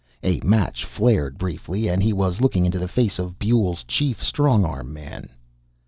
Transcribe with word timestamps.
A 0.23 0.39
match 0.39 0.83
flared 0.83 1.37
briefly 1.37 1.87
and 1.87 2.01
he 2.01 2.11
was 2.11 2.41
looking 2.41 2.65
into 2.65 2.79
the 2.79 2.87
face 2.87 3.19
of 3.19 3.37
Buehl's 3.37 3.83
chief 3.83 4.19
strong 4.23 4.65
arm 4.65 4.91
man. 4.91 5.29